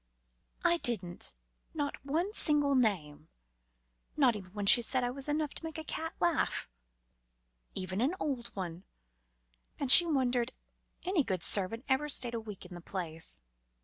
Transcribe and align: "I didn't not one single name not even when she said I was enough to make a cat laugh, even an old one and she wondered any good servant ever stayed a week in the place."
"I 0.65 0.77
didn't 0.77 1.35
not 1.75 2.03
one 2.03 2.33
single 2.33 2.73
name 2.73 3.29
not 4.17 4.35
even 4.35 4.51
when 4.53 4.65
she 4.65 4.81
said 4.81 5.03
I 5.03 5.11
was 5.11 5.27
enough 5.29 5.53
to 5.53 5.63
make 5.63 5.77
a 5.77 5.83
cat 5.83 6.15
laugh, 6.19 6.67
even 7.75 8.01
an 8.01 8.15
old 8.19 8.47
one 8.55 8.83
and 9.79 9.91
she 9.91 10.07
wondered 10.07 10.53
any 11.03 11.23
good 11.23 11.43
servant 11.43 11.85
ever 11.87 12.09
stayed 12.09 12.33
a 12.33 12.39
week 12.39 12.65
in 12.65 12.73
the 12.73 12.81
place." 12.81 13.41